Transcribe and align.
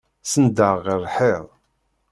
Senndeɣ 0.23 0.75
ɣer 0.85 0.97
lḥiḍ. 1.05 1.45